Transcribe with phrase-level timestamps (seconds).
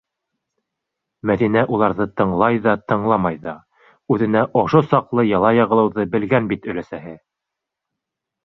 [1.31, 3.55] Мәҙинә уларҙы тыңлай ҙа, тыңламай ҙа:
[4.15, 7.15] үҙенә ошо саҡлы яла яғылыуҙы белгән бит өләсәһе!